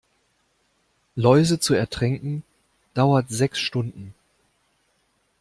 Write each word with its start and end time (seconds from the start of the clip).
Läuse 1.15 1.59
zu 1.59 1.75
ertränken, 1.75 2.41
dauert 2.95 3.29
sechs 3.29 3.59
Stunden. 3.59 4.15